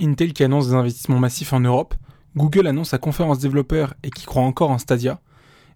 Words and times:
Intel 0.00 0.32
qui 0.32 0.44
annonce 0.44 0.68
des 0.68 0.74
investissements 0.74 1.18
massifs 1.18 1.52
en 1.52 1.60
Europe, 1.60 1.94
Google 2.36 2.66
annonce 2.66 2.90
sa 2.90 2.98
conférence 2.98 3.38
développeur 3.38 3.94
et 4.02 4.10
qui 4.10 4.26
croit 4.26 4.42
encore 4.42 4.70
en 4.70 4.78
Stadia, 4.78 5.20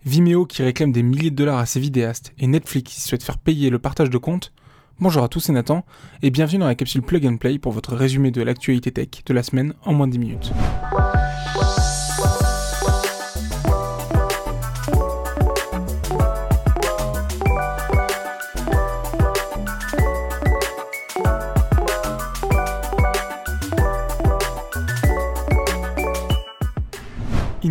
Vimeo 0.05 0.47
qui 0.47 0.63
réclame 0.63 0.93
des 0.93 1.03
milliers 1.03 1.31
de 1.31 1.37
dollars 1.37 1.59
à 1.59 1.67
ses 1.67 1.81
vidéastes 1.81 2.33
et 2.39 2.47
Netflix 2.47 2.95
qui 2.95 3.01
souhaite 3.01 3.23
faire 3.23 3.39
payer 3.39 3.71
le 3.71 3.79
partage 3.79 4.11
de 4.11 4.19
comptes, 4.19 4.53
bonjour 5.01 5.23
à 5.23 5.29
tous, 5.29 5.41
c'est 5.41 5.53
Nathan 5.53 5.85
et 6.23 6.31
bienvenue 6.31 6.59
dans 6.59 6.67
la 6.67 6.75
capsule 6.75 7.03
Plug 7.03 7.27
and 7.27 7.37
Play 7.37 7.59
pour 7.59 7.73
votre 7.73 7.95
résumé 7.95 8.31
de 8.31 8.43
l'actualité 8.43 8.91
tech 8.91 9.25
de 9.25 9.35
la 9.35 9.43
semaine 9.43 9.75
en 9.85 9.93
moins 9.93 10.07
de 10.07 10.13
10 10.13 10.19
minutes. 10.19 10.53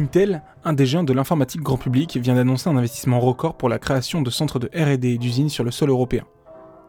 Intel, 0.08 0.42
un 0.64 0.72
des 0.72 0.86
géants 0.86 1.04
de 1.04 1.12
l'informatique 1.12 1.60
grand 1.60 1.76
public, 1.76 2.16
vient 2.16 2.36
d'annoncer 2.36 2.70
un 2.70 2.78
investissement 2.78 3.20
record 3.20 3.58
pour 3.58 3.68
la 3.68 3.78
création 3.78 4.22
de 4.22 4.30
centres 4.30 4.58
de 4.58 4.68
RD 4.68 5.04
et 5.04 5.18
d'usines 5.18 5.50
sur 5.50 5.66
le 5.66 5.72
sol 5.72 5.90
européen. 5.90 6.24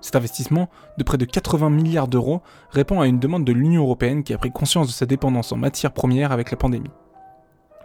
Cet 0.01 0.15
investissement, 0.15 0.69
de 0.99 1.03
près 1.03 1.19
de 1.19 1.25
80 1.25 1.69
milliards 1.69 2.07
d'euros, 2.07 2.43
répond 2.71 3.01
à 3.01 3.09
une 3.09 3.19
demande 3.19 3.45
de 3.45 3.53
l'Union 3.53 3.83
européenne 3.83 4.23
qui 4.23 4.35
a 4.35 4.39
pris 4.39 4.53
conscience 4.53 4.87
de 4.87 4.93
sa 4.93 5.05
dépendance 5.05 5.51
en 5.51 5.57
matières 5.57 5.91
premières 5.91 6.31
avec 6.31 6.53
la 6.53 6.57
pandémie. 6.57 6.93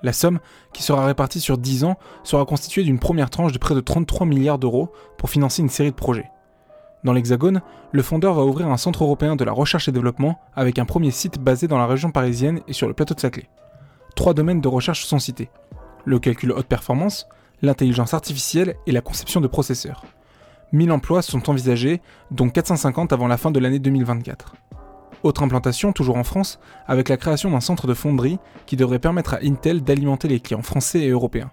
La 0.04 0.14
somme, 0.14 0.38
qui 0.72 0.84
sera 0.84 1.04
répartie 1.04 1.40
sur 1.40 1.58
10 1.58 1.84
ans, 1.86 1.98
sera 2.24 2.46
constituée 2.46 2.84
d'une 2.84 3.00
première 3.00 3.32
tranche 3.32 3.54
de 3.54 3.58
près 3.58 3.74
de 3.74 3.82
33 3.82 4.28
milliards 4.28 4.60
d'euros 4.60 4.92
pour 5.18 5.32
financer 5.32 5.64
une 5.64 5.70
série 5.70 5.90
de 5.90 5.96
projets. 5.96 6.30
Dans 7.04 7.14
l'Hexagone, 7.14 7.64
le 7.92 8.04
fondeur 8.04 8.36
va 8.36 8.44
ouvrir 8.44 8.68
un 8.68 8.78
centre 8.78 9.04
européen 9.04 9.36
de 9.36 9.44
la 9.44 9.52
recherche 9.52 9.88
et 9.88 9.92
développement 9.92 10.40
avec 10.56 10.78
un 10.78 10.86
premier 10.86 11.10
site 11.10 11.40
basé 11.40 11.68
dans 11.68 11.80
la 11.80 11.88
région 11.88 12.12
parisienne 12.12 12.62
et 12.68 12.74
sur 12.74 12.88
le 12.88 12.94
plateau 12.94 13.16
de 13.16 13.20
Saclay 13.20 13.50
trois 14.16 14.34
domaines 14.34 14.62
de 14.62 14.68
recherche 14.68 15.06
sont 15.06 15.20
cités. 15.20 15.50
Le 16.06 16.20
calcul 16.20 16.52
haute 16.52 16.68
performance, 16.68 17.28
l'intelligence 17.62 18.14
artificielle 18.14 18.76
et 18.86 18.92
la 18.92 19.02
conception 19.02 19.42
de 19.42 19.48
processeurs. 19.48 20.04
1000 20.74 20.92
emplois 20.92 21.22
sont 21.22 21.50
envisagés, 21.50 22.02
dont 22.32 22.50
450 22.50 23.14
avant 23.14 23.28
la 23.28 23.38
fin 23.38 23.52
de 23.52 23.60
l'année 23.60 23.80
2024. 23.80 24.56
Autre 25.24 25.44
implantation, 25.44 25.94
toujours 25.94 26.18
en 26.18 26.24
France, 26.24 26.60
avec 26.88 27.08
la 27.08 27.16
création 27.16 27.52
d'un 27.52 27.62
centre 27.62 27.88
de 27.88 27.94
fonderie 27.94 28.40
qui 28.66 28.76
devrait 28.76 29.00
permettre 29.00 29.36
à 29.36 29.40
Intel 29.44 29.82
d'alimenter 29.82 30.28
les 30.28 30.40
clients 30.40 30.62
français 30.62 31.00
et 31.00 31.10
européens. 31.10 31.52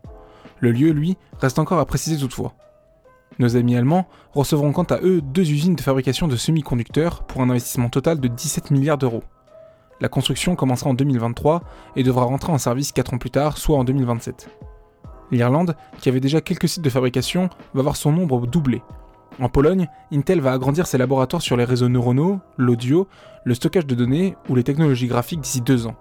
Le 0.59 0.73
lieu, 0.73 0.91
lui, 0.91 1.17
reste 1.39 1.59
encore 1.59 1.79
à 1.79 1.87
préciser 1.87 2.19
toutefois. 2.19 2.55
Nos 3.39 3.57
amis 3.57 3.77
allemands 3.77 4.09
recevront 4.33 4.73
quant 4.73 4.85
à 4.85 5.01
eux 5.03 5.21
deux 5.23 5.49
usines 5.51 5.77
de 5.77 5.81
fabrication 5.81 6.27
de 6.27 6.37
semi-conducteurs 6.37 7.23
pour 7.25 7.43
un 7.43 7.51
investissement 7.51 7.89
total 7.89 8.21
de 8.21 8.29
17 8.29 8.71
milliards 8.71 8.99
d'euros. 8.99 9.23
La 10.01 10.09
construction 10.09 10.57
commencera 10.57 10.91
en 10.91 10.95
2023 10.95 11.63
et 11.97 12.03
devra 12.03 12.25
rentrer 12.25 12.53
en 12.53 12.59
service 12.59 12.93
4 12.93 13.15
ans 13.15 13.19
plus 13.19 13.31
tard, 13.31 13.59
soit 13.59 13.77
en 13.77 13.85
2027. 13.85 14.49
L'Irlande, 15.31 15.77
qui 15.99 16.09
avait 16.09 16.21
déjà 16.21 16.41
quelques 16.41 16.69
sites 16.69 16.83
de 16.83 16.91
fabrication, 16.91 17.51
va 17.75 17.83
voir 17.83 17.97
son 17.97 18.13
nombre 18.13 18.47
doubler. 18.47 18.83
En 19.41 19.49
Pologne, 19.49 19.89
Intel 20.13 20.41
va 20.41 20.53
agrandir 20.53 20.87
ses 20.87 20.99
laboratoires 20.99 21.43
sur 21.43 21.57
les 21.57 21.65
réseaux 21.65 21.89
neuronaux, 21.89 22.41
l'audio, 22.57 23.09
le 23.45 23.55
stockage 23.55 23.87
de 23.87 23.95
données 23.95 24.37
ou 24.49 24.55
les 24.55 24.65
technologies 24.65 25.07
graphiques 25.07 25.41
d'ici 25.41 25.61
deux 25.61 25.87
ans. 25.87 25.97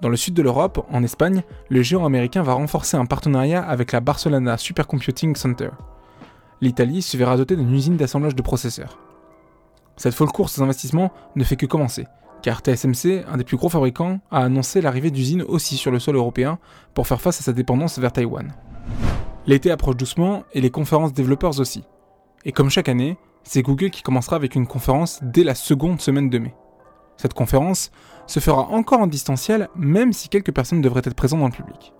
Dans 0.00 0.08
le 0.08 0.16
sud 0.16 0.34
de 0.34 0.42
l'Europe, 0.42 0.86
en 0.90 1.02
Espagne, 1.02 1.42
le 1.68 1.82
géant 1.82 2.06
américain 2.06 2.42
va 2.42 2.52
renforcer 2.52 2.96
un 2.96 3.04
partenariat 3.04 3.62
avec 3.62 3.90
la 3.90 4.00
Barcelona 4.00 4.56
Supercomputing 4.56 5.34
Center. 5.34 5.70
L'Italie 6.60 7.02
se 7.02 7.16
verra 7.16 7.36
dotée 7.36 7.56
d'une 7.56 7.74
usine 7.74 7.96
d'assemblage 7.96 8.36
de 8.36 8.42
processeurs. 8.42 8.98
Cette 9.96 10.14
folle 10.14 10.30
course 10.30 10.58
aux 10.58 10.62
investissements 10.62 11.12
ne 11.34 11.42
fait 11.42 11.56
que 11.56 11.66
commencer 11.66 12.06
car 12.42 12.62
TSMC, 12.62 13.24
un 13.30 13.36
des 13.36 13.44
plus 13.44 13.56
gros 13.56 13.68
fabricants, 13.68 14.20
a 14.30 14.44
annoncé 14.44 14.80
l'arrivée 14.80 15.10
d'usines 15.10 15.42
aussi 15.42 15.76
sur 15.76 15.90
le 15.90 15.98
sol 15.98 16.16
européen 16.16 16.58
pour 16.94 17.06
faire 17.06 17.20
face 17.20 17.40
à 17.40 17.44
sa 17.44 17.52
dépendance 17.52 17.98
vers 17.98 18.12
Taïwan. 18.12 18.52
L'été 19.46 19.70
approche 19.70 19.96
doucement 19.96 20.44
et 20.52 20.60
les 20.60 20.70
conférences 20.70 21.12
développeurs 21.12 21.58
aussi. 21.58 21.84
Et 22.44 22.52
comme 22.52 22.70
chaque 22.70 22.88
année, 22.88 23.16
c'est 23.42 23.62
Google 23.62 23.90
qui 23.90 24.02
commencera 24.02 24.36
avec 24.36 24.54
une 24.54 24.66
conférence 24.66 25.20
dès 25.22 25.44
la 25.44 25.54
seconde 25.54 26.00
semaine 26.00 26.30
de 26.30 26.38
mai. 26.38 26.54
Cette 27.16 27.34
conférence 27.34 27.90
se 28.26 28.40
fera 28.40 28.68
encore 28.68 29.00
en 29.00 29.06
distanciel, 29.06 29.68
même 29.74 30.12
si 30.12 30.28
quelques 30.28 30.52
personnes 30.52 30.82
devraient 30.82 31.02
être 31.04 31.14
présentes 31.14 31.40
dans 31.40 31.46
le 31.46 31.52
public. 31.52 31.92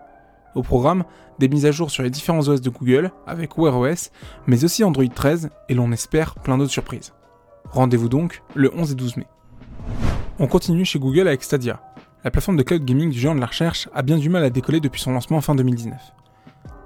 Au 0.55 0.63
programme, 0.63 1.05
des 1.39 1.49
mises 1.49 1.67
à 1.67 1.73
jour 1.73 1.91
sur 1.91 2.03
les 2.03 2.11
différents 2.11 2.47
OS 2.49 2.61
de 2.61 2.71
Google, 2.71 3.13
avec 3.27 3.57
Wear 3.59 3.79
OS, 3.79 4.11
mais 4.47 4.65
aussi 4.65 4.85
Android 4.85 5.07
13, 5.07 5.51
et 5.69 5.75
l'on 5.75 5.93
espère 5.93 6.35
plein 6.35 6.59
d'autres 6.59 6.71
surprises. 6.71 7.13
Rendez-vous 7.71 8.09
donc 8.09 8.43
le 8.55 8.75
11 8.75 8.93
et 8.93 8.95
12 8.95 9.17
mai. 9.17 9.27
On 10.41 10.47
continue 10.47 10.85
chez 10.85 11.01
Google 11.01 11.27
avec 11.27 11.43
Stadia. 11.43 11.81
La 12.23 12.31
plateforme 12.31 12.57
de 12.57 12.63
cloud 12.63 12.85
gaming 12.85 13.11
du 13.11 13.19
géant 13.19 13.35
de 13.35 13.41
la 13.41 13.47
recherche 13.47 13.89
a 13.93 14.03
bien 14.03 14.19
du 14.19 14.29
mal 14.29 14.45
à 14.45 14.51
décoller 14.51 14.79
depuis 14.79 15.01
son 15.01 15.11
lancement 15.11 15.39
en 15.39 15.41
fin 15.41 15.57
2019. 15.57 15.99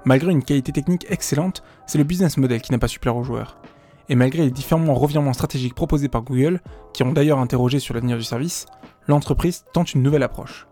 Malgré 0.05 0.31
une 0.31 0.43
qualité 0.43 0.71
technique 0.71 1.05
excellente, 1.11 1.61
c'est 1.85 1.99
le 1.99 2.03
business 2.03 2.37
model 2.37 2.61
qui 2.61 2.71
n'a 2.71 2.79
pas 2.79 2.87
su 2.87 2.97
plaire 2.97 3.15
aux 3.15 3.23
joueurs. 3.23 3.59
Et 4.09 4.15
malgré 4.15 4.43
les 4.43 4.49
différents 4.49 4.95
revirements 4.95 5.33
stratégiques 5.33 5.75
proposés 5.75 6.07
par 6.07 6.23
Google, 6.23 6.61
qui 6.95 7.03
ont 7.03 7.13
d'ailleurs 7.13 7.37
interrogé 7.37 7.79
sur 7.79 7.93
l'avenir 7.93 8.17
du 8.17 8.23
service, 8.23 8.65
l'entreprise 9.07 9.65
tente 9.71 9.93
une 9.93 10.01
nouvelle 10.01 10.23
approche. 10.23 10.67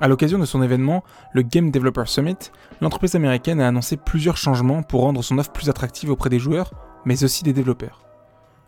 À 0.00 0.08
l'occasion 0.08 0.40
de 0.40 0.44
son 0.44 0.60
événement, 0.60 1.04
le 1.32 1.42
Game 1.42 1.70
Developer 1.70 2.06
Summit, 2.06 2.50
l'entreprise 2.80 3.14
américaine 3.14 3.60
a 3.60 3.68
annoncé 3.68 3.96
plusieurs 3.96 4.36
changements 4.36 4.82
pour 4.82 5.02
rendre 5.02 5.22
son 5.22 5.38
offre 5.38 5.52
plus 5.52 5.70
attractive 5.70 6.10
auprès 6.10 6.30
des 6.30 6.40
joueurs, 6.40 6.72
mais 7.04 7.22
aussi 7.22 7.44
des 7.44 7.52
développeurs. 7.52 8.02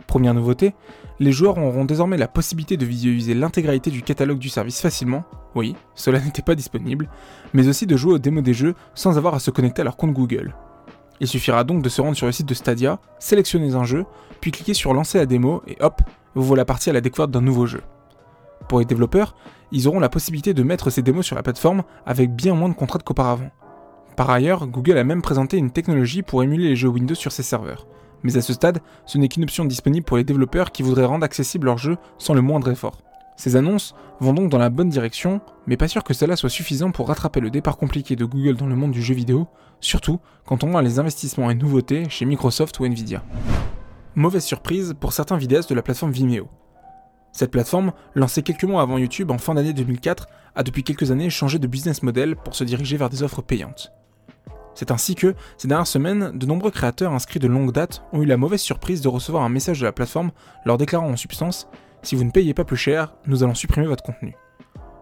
Première 0.07 0.35
nouveauté, 0.35 0.75
les 1.19 1.33
joueurs 1.33 1.59
auront 1.59 1.85
désormais 1.85 2.17
la 2.17 2.29
possibilité 2.29 2.77
de 2.77 2.85
visualiser 2.85 3.35
l'intégralité 3.35 3.91
du 3.91 4.03
catalogue 4.03 4.39
du 4.39 4.49
service 4.49 4.81
facilement, 4.81 5.25
oui, 5.55 5.77
cela 5.95 6.21
n'était 6.25 6.43
pas 6.43 6.55
disponible, 6.55 7.09
mais 7.53 7.69
aussi 7.69 7.87
de 7.87 7.97
jouer 7.97 8.15
aux 8.15 8.19
démos 8.19 8.43
des 8.43 8.55
jeux 8.55 8.75
sans 8.95 9.17
avoir 9.17 9.35
à 9.35 9.39
se 9.39 9.51
connecter 9.51 9.83
à 9.83 9.85
leur 9.85 9.97
compte 9.97 10.13
Google. 10.13 10.55
Il 11.21 11.29
suffira 11.29 11.65
donc 11.65 11.83
de 11.83 11.89
se 11.89 12.01
rendre 12.01 12.17
sur 12.17 12.27
le 12.27 12.33
site 12.33 12.49
de 12.49 12.55
Stadia, 12.55 12.99
sélectionner 13.19 13.75
un 13.75 13.85
jeu, 13.85 14.05
puis 14.41 14.51
cliquer 14.51 14.75
sur 14.75 14.93
lancer 14.93 15.19
la 15.19 15.27
démo 15.27 15.63
et 15.67 15.77
hop, 15.81 16.03
vous 16.35 16.43
voilà 16.43 16.65
parti 16.65 16.91
à 16.91 16.93
la 16.93 17.01
découverte 17.01 17.31
d'un 17.31 17.41
nouveau 17.41 17.67
jeu. 17.67 17.83
Pour 18.69 18.81
les 18.81 18.85
développeurs, 18.85 19.37
ils 19.71 19.87
auront 19.87 20.01
la 20.01 20.09
possibilité 20.09 20.55
de 20.55 20.63
mettre 20.63 20.91
ces 20.91 21.03
démos 21.03 21.25
sur 21.25 21.37
la 21.37 21.43
plateforme 21.43 21.85
avec 22.07 22.35
bien 22.35 22.55
moins 22.55 22.69
de 22.69 22.75
contraintes 22.75 23.05
qu'auparavant. 23.05 23.51
Par 24.17 24.31
ailleurs, 24.31 24.67
Google 24.67 24.99
a 24.99 25.05
même 25.05 25.23
présenté 25.23 25.57
une 25.57 25.71
technologie 25.71 26.23
pour 26.23 26.43
émuler 26.43 26.69
les 26.69 26.77
jeux 26.77 26.89
Windows 26.89 27.15
sur 27.15 27.33
ses 27.33 27.43
serveurs 27.43 27.87
mais 28.23 28.37
à 28.37 28.43
ce 28.43 28.53
stade, 28.53 28.81
ce 29.07 29.19
n'est 29.19 29.29
qu'une 29.29 29.45
option 29.45 29.65
disponible 29.65 30.05
pour 30.05 30.17
les 30.17 30.25
développeurs 30.25 30.73
qui 30.73 30.83
voudraient 30.83 31.05
rendre 31.05 31.25
accessible 31.25 31.67
leur 31.67 31.79
jeu 31.79 31.97
sans 32.19 32.35
le 32.35 32.41
moindre 32.41 32.71
effort. 32.71 32.99
Ces 33.37 33.57
annonces 33.57 33.95
vont 34.21 34.33
donc 34.33 34.51
dans 34.51 34.59
la 34.59 34.71
bonne 34.71 34.89
direction, 34.89 35.41
mais 35.67 35.77
pas 35.77 35.89
sûr 35.89 36.05
que 36.05 36.15
cela 36.15 36.37
soit 36.37 36.51
suffisant 36.51 36.93
pour 36.93 37.09
rattraper 37.09 37.41
le 37.41 37.51
départ 37.51 37.77
compliqué 37.77 38.15
de 38.17 38.25
Google 38.25 38.57
dans 38.57 38.67
le 38.67 38.77
monde 38.77 38.93
du 38.93 39.03
jeu 39.03 39.15
vidéo, 39.15 39.49
surtout 39.81 40.21
quand 40.47 40.63
on 40.63 40.71
voit 40.71 40.83
les 40.83 40.99
investissements 40.99 41.51
et 41.51 41.55
nouveautés 41.55 42.09
chez 42.09 42.25
Microsoft 42.25 42.79
ou 42.79 42.87
Nvidia. 42.87 43.23
Mauvaise 44.15 44.45
surprise 44.45 44.95
pour 44.99 45.13
certains 45.13 45.37
vidéastes 45.37 45.71
de 45.71 45.75
la 45.75 45.83
plateforme 45.83 46.13
Vimeo. 46.13 46.49
Cette 47.33 47.51
plateforme, 47.51 47.93
lancée 48.15 48.43
quelques 48.43 48.63
mois 48.63 48.83
avant 48.83 48.97
YouTube 48.97 49.33
en 49.33 49.39
fin 49.39 49.55
d'année 49.55 49.73
2004, 49.73 50.29
a 50.55 50.63
depuis 50.63 50.85
quelques 50.85 51.11
années 51.11 51.31
changé 51.31 51.59
de 51.59 51.67
business 51.67 52.05
model 52.05 52.37
pour 52.37 52.55
se 52.55 52.63
diriger 52.63 52.97
vers 52.97 53.11
des 53.11 53.25
offres 53.25 53.43
payantes. 53.43 53.93
C'est 54.75 54.91
ainsi 54.91 55.15
que, 55.15 55.35
ces 55.57 55.69
dernières 55.69 55.87
semaines, 55.87 56.37
de 56.37 56.47
nombreux 56.47 56.71
créateurs 56.71 57.12
inscrits 57.12 57.39
de 57.39 57.47
longue 57.47 57.73
date 57.73 58.03
ont 58.12 58.23
eu 58.23 58.27
la 58.27 58.37
mauvaise 58.37 58.61
surprise 58.61 59.01
de 59.01 59.09
recevoir 59.09 59.45
un 59.45 59.49
message 59.49 59.81
de 59.81 59.85
la 59.85 59.93
plateforme 59.93 60.33
leur 60.65 60.79
déclarant 60.79 61.11
en 61.11 61.17
substance 61.17 61.69
Si 62.03 62.17
vous 62.17 62.25
ne 62.25 62.31
payez 62.31 62.55
pas 62.55 62.65
plus 62.65 62.77
cher, 62.77 63.15
nous 63.27 63.43
allons 63.43 63.55
supprimer 63.55 63.87
votre 63.87 64.03
contenu. 64.03 64.35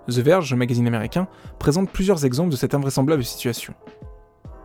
The 0.08 0.18
Verge, 0.18 0.54
magazine 0.54 0.86
américain, 0.86 1.28
présente 1.58 1.90
plusieurs 1.90 2.24
exemples 2.24 2.50
de 2.50 2.56
cette 2.56 2.74
invraisemblable 2.74 3.24
situation. 3.24 3.74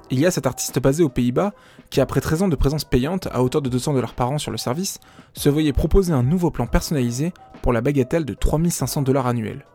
Il 0.09 0.19
y 0.19 0.25
a 0.25 0.31
cet 0.31 0.47
artiste 0.47 0.79
basé 0.79 1.03
aux 1.03 1.09
Pays-Bas 1.09 1.53
qui, 1.89 1.99
après 1.99 2.21
13 2.21 2.43
ans 2.43 2.47
de 2.47 2.55
présence 2.55 2.85
payante 2.85 3.27
à 3.31 3.43
hauteur 3.43 3.61
de 3.61 3.69
200 3.69 3.93
dollars 3.93 4.13
par 4.13 4.31
an 4.31 4.37
sur 4.37 4.51
le 4.51 4.57
service, 4.57 4.99
se 5.33 5.49
voyait 5.49 5.73
proposer 5.73 6.13
un 6.13 6.23
nouveau 6.23 6.49
plan 6.49 6.65
personnalisé 6.65 7.33
pour 7.61 7.73
la 7.73 7.81
bagatelle 7.81 8.25
de 8.25 8.33
3500 8.33 9.01
dollars 9.01 9.27
annuels. 9.27 9.65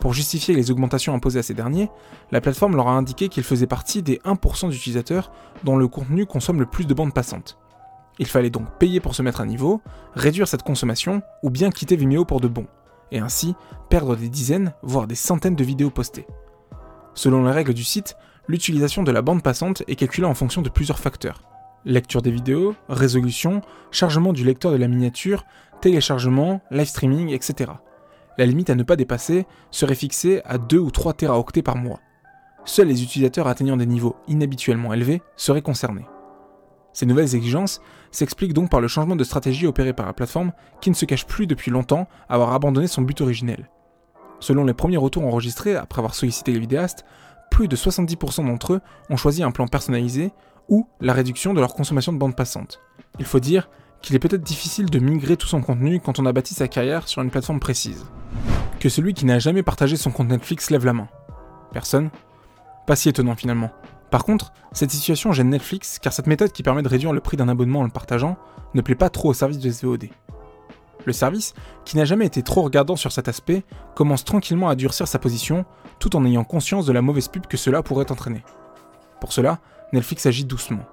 Pour 0.00 0.12
justifier 0.12 0.54
les 0.54 0.70
augmentations 0.70 1.14
imposées 1.14 1.38
à 1.38 1.42
ces 1.42 1.54
derniers, 1.54 1.90
la 2.30 2.40
plateforme 2.40 2.76
leur 2.76 2.88
a 2.88 2.92
indiqué 2.92 3.28
qu'ils 3.28 3.42
faisaient 3.42 3.66
partie 3.66 4.02
des 4.02 4.18
1% 4.24 4.70
d'utilisateurs 4.70 5.32
dont 5.64 5.76
le 5.76 5.88
contenu 5.88 6.26
consomme 6.26 6.60
le 6.60 6.66
plus 6.66 6.86
de 6.86 6.94
bandes 6.94 7.14
passantes. 7.14 7.58
Il 8.18 8.26
fallait 8.26 8.50
donc 8.50 8.78
payer 8.78 9.00
pour 9.00 9.14
se 9.14 9.22
mettre 9.22 9.40
à 9.40 9.46
niveau, 9.46 9.82
réduire 10.14 10.48
cette 10.48 10.62
consommation 10.62 11.22
ou 11.42 11.50
bien 11.50 11.70
quitter 11.70 11.96
Vimeo 11.96 12.24
pour 12.24 12.40
de 12.40 12.48
bon, 12.48 12.66
et 13.10 13.18
ainsi 13.18 13.54
perdre 13.88 14.16
des 14.16 14.28
dizaines, 14.28 14.72
voire 14.82 15.06
des 15.06 15.14
centaines 15.14 15.56
de 15.56 15.64
vidéos 15.64 15.90
postées. 15.90 16.26
Selon 17.14 17.44
les 17.44 17.52
règles 17.52 17.74
du 17.74 17.84
site, 17.84 18.16
l'utilisation 18.48 19.02
de 19.02 19.12
la 19.12 19.22
bande 19.22 19.42
passante 19.42 19.82
est 19.88 19.96
calculée 19.96 20.26
en 20.26 20.34
fonction 20.34 20.62
de 20.62 20.68
plusieurs 20.68 20.98
facteurs. 20.98 21.42
Lecture 21.84 22.22
des 22.22 22.30
vidéos, 22.30 22.74
résolution, 22.88 23.60
chargement 23.90 24.32
du 24.32 24.44
lecteur 24.44 24.72
de 24.72 24.76
la 24.76 24.88
miniature, 24.88 25.44
téléchargement, 25.80 26.60
live 26.70 26.88
streaming, 26.88 27.30
etc 27.30 27.72
la 28.38 28.46
limite 28.46 28.70
à 28.70 28.74
ne 28.74 28.82
pas 28.82 28.96
dépasser 28.96 29.46
serait 29.70 29.94
fixée 29.94 30.42
à 30.44 30.58
2 30.58 30.78
ou 30.78 30.90
3 30.90 31.14
Teraoctets 31.14 31.62
par 31.62 31.76
mois. 31.76 32.00
Seuls 32.64 32.88
les 32.88 33.02
utilisateurs 33.02 33.46
atteignant 33.46 33.76
des 33.76 33.86
niveaux 33.86 34.16
inhabituellement 34.28 34.92
élevés 34.92 35.22
seraient 35.36 35.62
concernés. 35.62 36.06
Ces 36.92 37.06
nouvelles 37.06 37.34
exigences 37.34 37.80
s'expliquent 38.10 38.54
donc 38.54 38.70
par 38.70 38.80
le 38.80 38.88
changement 38.88 39.16
de 39.16 39.24
stratégie 39.24 39.66
opéré 39.66 39.92
par 39.92 40.06
la 40.06 40.12
plateforme 40.12 40.52
qui 40.80 40.90
ne 40.90 40.94
se 40.94 41.04
cache 41.04 41.26
plus 41.26 41.46
depuis 41.46 41.70
longtemps 41.70 42.08
avoir 42.28 42.52
abandonné 42.52 42.86
son 42.86 43.02
but 43.02 43.20
originel. 43.20 43.68
Selon 44.40 44.64
les 44.64 44.74
premiers 44.74 44.96
retours 44.96 45.24
enregistrés 45.26 45.76
après 45.76 46.00
avoir 46.00 46.14
sollicité 46.14 46.52
les 46.52 46.58
vidéastes, 46.58 47.04
plus 47.50 47.68
de 47.68 47.76
70% 47.76 48.46
d'entre 48.46 48.74
eux 48.74 48.80
ont 49.10 49.16
choisi 49.16 49.42
un 49.42 49.50
plan 49.50 49.66
personnalisé 49.66 50.32
ou 50.68 50.88
la 51.00 51.12
réduction 51.12 51.54
de 51.54 51.60
leur 51.60 51.74
consommation 51.74 52.12
de 52.12 52.18
bande 52.18 52.36
passante. 52.36 52.80
Il 53.18 53.24
faut 53.24 53.40
dire 53.40 53.68
qu'il 54.02 54.16
est 54.16 54.20
peut-être 54.20 54.42
difficile 54.42 54.90
de 54.90 54.98
migrer 54.98 55.36
tout 55.36 55.46
son 55.46 55.60
contenu 55.60 56.00
quand 56.00 56.18
on 56.18 56.26
a 56.26 56.32
bâti 56.32 56.54
sa 56.54 56.68
carrière 56.68 57.08
sur 57.08 57.22
une 57.22 57.30
plateforme 57.30 57.60
précise. 57.60 58.06
Que 58.80 58.88
celui 58.88 59.14
qui 59.14 59.24
n'a 59.24 59.38
jamais 59.38 59.62
partagé 59.62 59.96
son 59.96 60.10
compte 60.10 60.28
Netflix 60.28 60.70
lève 60.70 60.84
la 60.84 60.92
main. 60.92 61.08
Personne 61.72 62.10
Pas 62.86 62.96
si 62.96 63.08
étonnant 63.08 63.36
finalement. 63.36 63.70
Par 64.10 64.24
contre, 64.24 64.52
cette 64.72 64.90
situation 64.90 65.32
gêne 65.32 65.50
Netflix 65.50 65.98
car 65.98 66.12
cette 66.12 66.26
méthode 66.26 66.52
qui 66.52 66.62
permet 66.62 66.82
de 66.82 66.88
réduire 66.88 67.12
le 67.12 67.20
prix 67.20 67.36
d'un 67.36 67.48
abonnement 67.48 67.80
en 67.80 67.84
le 67.84 67.90
partageant 67.90 68.36
ne 68.74 68.80
plaît 68.80 68.94
pas 68.94 69.10
trop 69.10 69.30
au 69.30 69.34
service 69.34 69.58
de 69.58 69.70
SVOD. 69.70 70.08
Le 71.04 71.12
service, 71.12 71.54
qui 71.84 71.96
n'a 71.96 72.04
jamais 72.04 72.26
été 72.26 72.42
trop 72.42 72.62
regardant 72.62 72.96
sur 72.96 73.12
cet 73.12 73.28
aspect, 73.28 73.64
commence 73.94 74.24
tranquillement 74.24 74.68
à 74.68 74.74
durcir 74.74 75.06
sa 75.06 75.18
position 75.18 75.64
tout 75.98 76.16
en 76.16 76.24
ayant 76.24 76.44
conscience 76.44 76.84
de 76.84 76.92
la 76.92 77.02
mauvaise 77.02 77.28
pub 77.28 77.46
que 77.46 77.56
cela 77.56 77.82
pourrait 77.82 78.10
entraîner. 78.10 78.44
Pour 79.20 79.32
cela, 79.32 79.60
Netflix 79.92 80.26
agit 80.26 80.44
doucement. 80.44 80.84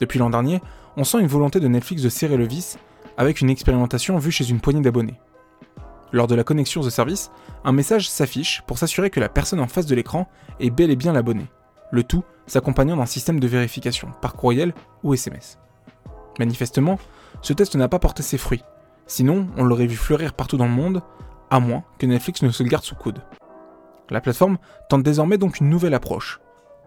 Depuis 0.00 0.18
l'an 0.18 0.30
dernier, 0.30 0.60
on 0.96 1.04
sent 1.04 1.20
une 1.20 1.26
volonté 1.26 1.60
de 1.60 1.68
Netflix 1.68 2.02
de 2.02 2.08
serrer 2.08 2.36
le 2.36 2.46
vis 2.46 2.78
avec 3.16 3.40
une 3.40 3.50
expérimentation 3.50 4.18
vue 4.18 4.30
chez 4.30 4.48
une 4.48 4.60
poignée 4.60 4.80
d'abonnés. 4.80 5.20
Lors 6.12 6.26
de 6.26 6.34
la 6.34 6.44
connexion 6.44 6.80
de 6.80 6.90
service, 6.90 7.30
un 7.64 7.72
message 7.72 8.08
s'affiche 8.08 8.62
pour 8.66 8.78
s'assurer 8.78 9.10
que 9.10 9.20
la 9.20 9.28
personne 9.28 9.60
en 9.60 9.68
face 9.68 9.86
de 9.86 9.94
l'écran 9.94 10.28
est 10.58 10.70
bel 10.70 10.90
et 10.90 10.96
bien 10.96 11.12
l'abonné, 11.12 11.46
le 11.92 12.02
tout 12.02 12.24
s'accompagnant 12.46 12.96
d'un 12.96 13.06
système 13.06 13.38
de 13.38 13.46
vérification 13.46 14.08
par 14.20 14.34
courriel 14.34 14.74
ou 15.04 15.14
SMS. 15.14 15.58
Manifestement, 16.38 16.98
ce 17.42 17.52
test 17.52 17.76
n'a 17.76 17.88
pas 17.88 17.98
porté 17.98 18.22
ses 18.22 18.38
fruits, 18.38 18.64
Sinon, 19.10 19.48
on 19.56 19.64
l'aurait 19.64 19.88
vu 19.88 19.96
fleurir 19.96 20.34
partout 20.34 20.56
dans 20.56 20.66
le 20.66 20.70
monde, 20.70 21.02
à 21.50 21.58
moins 21.58 21.82
que 21.98 22.06
Netflix 22.06 22.42
ne 22.42 22.50
se 22.50 22.62
le 22.62 22.68
garde 22.68 22.84
sous 22.84 22.94
coude. 22.94 23.20
La 24.08 24.20
plateforme 24.20 24.56
tente 24.88 25.02
désormais 25.02 25.36
donc 25.36 25.58
une 25.58 25.68
nouvelle 25.68 25.94
approche. 25.94 26.40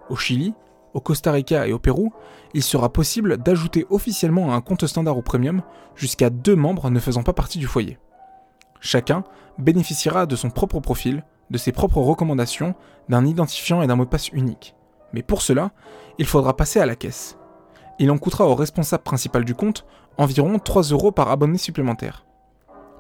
Au 0.10 0.16
Chili, 0.16 0.54
au 0.94 1.00
Costa 1.00 1.32
Rica 1.32 1.68
et 1.68 1.74
au 1.74 1.80
Pérou, 1.80 2.14
il 2.54 2.64
sera 2.64 2.92
possible 2.92 3.38
d'ajouter 3.38 3.86
officiellement 3.90 4.52
à 4.52 4.56
un 4.56 4.62
compte 4.62 4.86
standard 4.86 5.18
ou 5.18 5.22
premium 5.22 5.62
jusqu'à 5.96 6.30
deux 6.30 6.56
membres 6.56 6.90
ne 6.90 7.00
faisant 7.00 7.24
pas 7.24 7.34
partie 7.34 7.60
du 7.60 7.68
foyer. 7.68 7.98
Chacun 8.80 9.24
bénéficiera 9.58 10.26
de 10.26 10.36
son 10.36 10.50
propre 10.50 10.80
profil, 10.80 11.24
de 11.50 11.58
ses 11.58 11.72
propres 11.72 12.00
recommandations, 12.00 12.76
d'un 13.10 13.26
identifiant 13.26 13.82
et 13.82 13.88
d'un 13.88 13.96
mot 13.96 14.06
de 14.06 14.10
passe 14.10 14.30
unique. 14.30 14.76
Mais 15.14 15.24
pour 15.24 15.42
cela, 15.42 15.72
il 16.18 16.26
faudra 16.26 16.56
passer 16.56 16.80
à 16.80 16.86
la 16.86 16.96
caisse. 16.96 17.38
Il 18.00 18.12
en 18.12 18.18
coûtera 18.18 18.48
au 18.48 18.56
responsable 18.56 19.04
principal 19.04 19.46
du 19.46 19.56
compte 19.56 19.86
environ 20.18 20.60
3 20.60 20.84
euros 20.84 21.12
par 21.12 21.30
abonné 21.30 21.58
supplémentaire. 21.58 22.26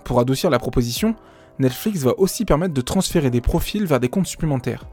Pour 0.04 0.20
adoucir 0.20 0.50
la 0.50 0.60
proposition, 0.60 1.16
Netflix 1.60 2.02
va 2.02 2.14
aussi 2.18 2.46
permettre 2.46 2.74
de 2.74 2.82
transférer 2.82 3.30
des 3.30 3.42
profils 3.42 3.86
vers 3.86 4.00
des 4.00 4.10
comptes 4.10 4.28
supplémentaires. 4.28 4.86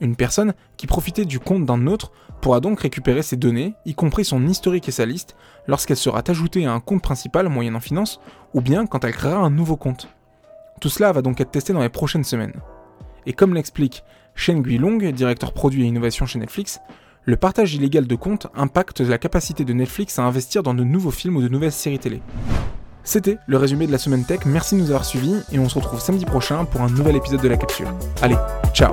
Une 0.00 0.16
personne 0.16 0.54
qui 0.76 0.86
profitait 0.86 1.26
du 1.26 1.38
compte 1.38 1.66
d'un 1.66 1.86
autre 1.86 2.12
pourra 2.40 2.60
donc 2.60 2.80
récupérer 2.80 3.22
ses 3.22 3.36
données, 3.36 3.74
y 3.84 3.94
compris 3.94 4.24
son 4.24 4.46
historique 4.46 4.88
et 4.88 4.92
sa 4.92 5.04
liste, 5.04 5.36
lorsqu'elle 5.66 5.96
sera 5.96 6.22
ajoutée 6.26 6.64
à 6.64 6.72
un 6.72 6.80
compte 6.80 7.02
principal 7.02 7.48
moyennant 7.48 7.80
finance, 7.80 8.20
ou 8.54 8.62
bien 8.62 8.86
quand 8.86 9.04
elle 9.04 9.12
créera 9.12 9.36
un 9.36 9.50
nouveau 9.50 9.76
compte. 9.76 10.08
Tout 10.80 10.88
cela 10.88 11.12
va 11.12 11.20
donc 11.20 11.40
être 11.40 11.50
testé 11.50 11.74
dans 11.74 11.82
les 11.82 11.90
prochaines 11.90 12.24
semaines. 12.24 12.54
Et 13.26 13.34
comme 13.34 13.54
l'explique 13.54 14.02
Shen 14.34 14.62
Guilong, 14.62 15.12
directeur 15.12 15.52
produit 15.52 15.82
et 15.82 15.86
innovation 15.86 16.24
chez 16.24 16.38
Netflix, 16.38 16.80
le 17.24 17.36
partage 17.36 17.74
illégal 17.74 18.06
de 18.06 18.14
comptes 18.14 18.46
impacte 18.54 19.00
la 19.00 19.18
capacité 19.18 19.66
de 19.66 19.74
Netflix 19.74 20.18
à 20.18 20.22
investir 20.22 20.62
dans 20.62 20.72
de 20.72 20.84
nouveaux 20.84 21.10
films 21.10 21.36
ou 21.36 21.42
de 21.42 21.48
nouvelles 21.48 21.72
séries 21.72 21.98
télé. 21.98 22.22
C'était 23.04 23.38
le 23.46 23.58
résumé 23.58 23.86
de 23.86 23.92
la 23.92 23.98
semaine 23.98 24.24
tech, 24.24 24.40
merci 24.46 24.74
de 24.74 24.80
nous 24.80 24.90
avoir 24.90 25.04
suivis 25.04 25.36
et 25.52 25.58
on 25.58 25.68
se 25.68 25.74
retrouve 25.74 26.00
samedi 26.00 26.24
prochain 26.24 26.64
pour 26.64 26.80
un 26.80 26.88
nouvel 26.88 27.16
épisode 27.16 27.42
de 27.42 27.48
la 27.48 27.56
capsule. 27.56 27.88
Allez, 28.22 28.36
ciao 28.72 28.92